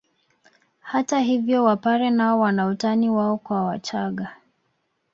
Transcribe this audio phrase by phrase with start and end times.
[0.79, 4.37] Hata hivyo wapare nao wana utani wao kwa wachaga